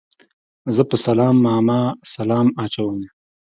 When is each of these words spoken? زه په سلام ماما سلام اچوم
زه 0.75 0.81
په 0.89 0.95
سلام 1.05 1.35
ماما 1.47 1.81
سلام 2.15 2.47
اچوم 2.63 2.97